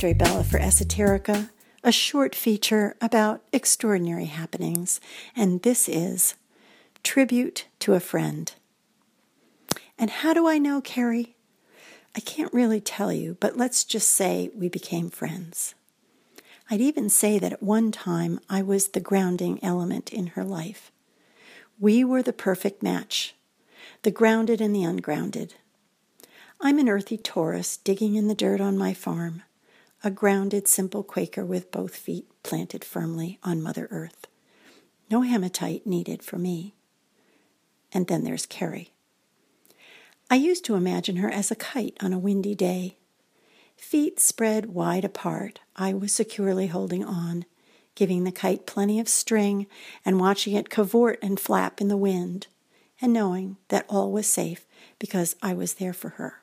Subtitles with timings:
[0.00, 1.50] Andre Bella for Esoterica,
[1.84, 4.98] a short feature about extraordinary happenings,
[5.36, 6.36] and this is
[7.02, 8.50] Tribute to a Friend.
[9.98, 11.36] And how do I know Carrie?
[12.16, 15.74] I can't really tell you, but let's just say we became friends.
[16.70, 20.90] I'd even say that at one time I was the grounding element in her life.
[21.78, 23.34] We were the perfect match,
[24.00, 25.56] the grounded and the ungrounded.
[26.58, 29.42] I'm an earthy Taurus digging in the dirt on my farm,
[30.02, 34.26] a grounded, simple Quaker with both feet planted firmly on Mother Earth.
[35.10, 36.74] No hematite needed for me.
[37.92, 38.92] And then there's Carrie.
[40.30, 42.96] I used to imagine her as a kite on a windy day.
[43.76, 47.44] Feet spread wide apart, I was securely holding on,
[47.94, 49.66] giving the kite plenty of string
[50.04, 52.46] and watching it cavort and flap in the wind,
[53.00, 54.66] and knowing that all was safe
[54.98, 56.42] because I was there for her.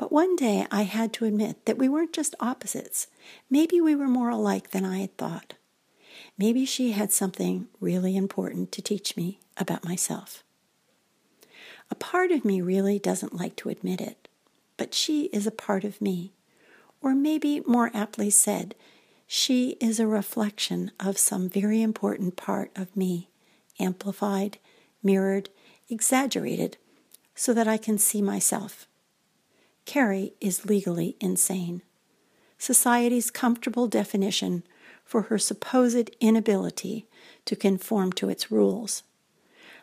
[0.00, 3.08] But one day I had to admit that we weren't just opposites.
[3.50, 5.52] Maybe we were more alike than I had thought.
[6.38, 10.42] Maybe she had something really important to teach me about myself.
[11.90, 14.26] A part of me really doesn't like to admit it,
[14.78, 16.32] but she is a part of me.
[17.02, 18.74] Or maybe more aptly said,
[19.26, 23.28] she is a reflection of some very important part of me,
[23.78, 24.56] amplified,
[25.02, 25.50] mirrored,
[25.90, 26.78] exaggerated,
[27.34, 28.86] so that I can see myself
[29.84, 31.82] Carrie is legally insane.
[32.58, 34.62] Society's comfortable definition
[35.04, 37.06] for her supposed inability
[37.46, 39.02] to conform to its rules.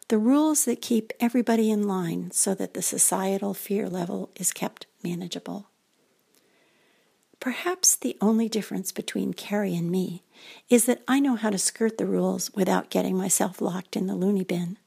[0.10, 4.86] The rules that keep everybody in line so that the societal fear level is kept
[5.04, 5.70] manageable.
[7.40, 10.24] Perhaps the only difference between Carrie and me
[10.70, 14.16] is that I know how to skirt the rules without getting myself locked in the
[14.16, 14.78] loony bin.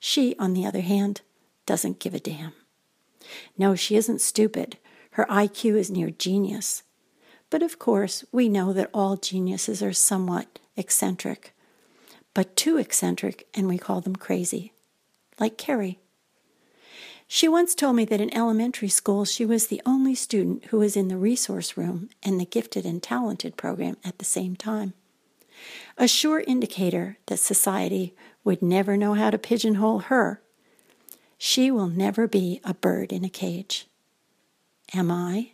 [0.00, 1.20] She, on the other hand,
[1.64, 2.52] doesn't give a damn.
[3.56, 4.78] No, she isn't stupid.
[5.12, 6.82] Her IQ is near genius.
[7.50, 11.54] But of course, we know that all geniuses are somewhat eccentric.
[12.34, 14.72] But too eccentric, and we call them crazy.
[15.38, 16.00] Like Carrie.
[17.26, 20.96] She once told me that in elementary school she was the only student who was
[20.96, 24.92] in the resource room and the gifted and talented program at the same time.
[25.96, 30.42] A sure indicator that society would never know how to pigeonhole her
[31.44, 33.86] she will never be a bird in a cage.
[34.94, 35.50] Am I?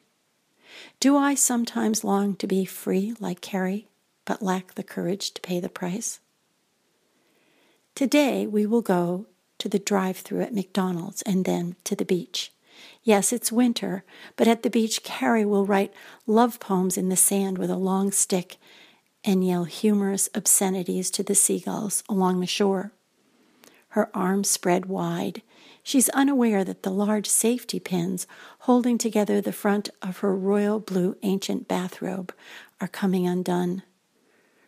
[1.00, 3.88] Do I sometimes long to be free like Carrie,
[4.24, 6.20] but lack the courage to pay the price?
[7.96, 9.26] Today we will go
[9.58, 12.52] to the drive through at McDonald's and then to the beach.
[13.02, 14.04] Yes, it's winter,
[14.36, 15.92] but at the beach, Carrie will write
[16.24, 18.58] love poems in the sand with a long stick
[19.24, 22.92] and yell humorous obscenities to the seagulls along the shore.
[23.90, 25.42] Her arms spread wide,
[25.82, 28.26] She's unaware that the large safety pins
[28.60, 32.34] holding together the front of her royal blue ancient bathrobe
[32.80, 33.82] are coming undone.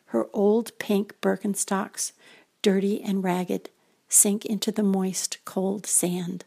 [0.06, 2.12] Her old pink Birkenstocks,
[2.60, 3.70] dirty and ragged,
[4.08, 6.44] sink into the moist, cold sand,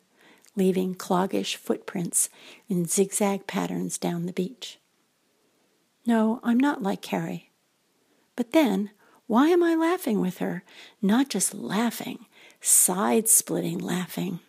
[0.56, 2.30] leaving cloggish footprints
[2.68, 4.80] in zigzag patterns down the beach.
[6.06, 7.52] No, I'm not like Carrie.
[8.36, 8.92] But then,
[9.28, 10.64] why am I laughing with her?
[11.02, 12.26] Not just laughing,
[12.62, 14.40] side splitting laughing.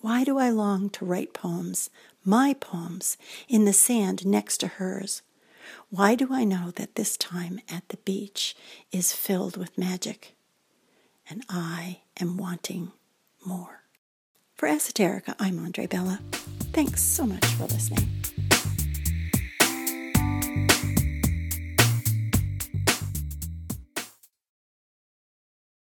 [0.00, 1.90] Why do I long to write poems,
[2.24, 3.16] my poems,
[3.48, 5.22] in the sand next to hers?
[5.90, 8.56] Why do I know that this time at the beach
[8.92, 10.34] is filled with magic?
[11.28, 12.92] And I am wanting
[13.44, 13.82] more.
[14.54, 16.20] For Esoterica, I'm Andre Bella.
[16.72, 18.17] Thanks so much for listening.